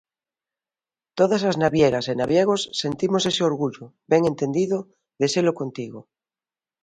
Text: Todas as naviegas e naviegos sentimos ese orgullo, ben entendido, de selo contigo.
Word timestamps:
Todas 1.19 1.41
as 1.49 1.55
naviegas 1.63 2.05
e 2.11 2.13
naviegos 2.21 2.61
sentimos 2.81 3.23
ese 3.31 3.41
orgullo, 3.51 3.85
ben 4.11 4.21
entendido, 4.31 4.77
de 5.19 5.27
selo 5.33 5.53
contigo. 5.61 5.99